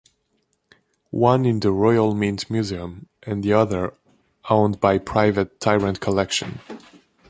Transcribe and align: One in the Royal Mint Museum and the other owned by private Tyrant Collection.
One 1.11 1.45
in 1.45 1.59
the 1.59 1.71
Royal 1.71 2.15
Mint 2.15 2.49
Museum 2.49 3.07
and 3.21 3.43
the 3.43 3.53
other 3.53 3.93
owned 4.49 4.79
by 4.79 4.97
private 4.97 5.59
Tyrant 5.59 5.99
Collection. 5.99 6.59